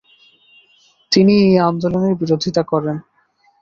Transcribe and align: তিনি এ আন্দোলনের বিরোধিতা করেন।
তিনি 1.11 1.33
এ 1.47 1.53
আন্দোলনের 1.69 2.13
বিরোধিতা 2.15 2.63
করেন। 2.63 2.97